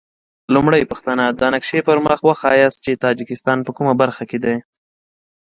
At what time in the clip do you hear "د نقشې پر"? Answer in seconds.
1.39-1.97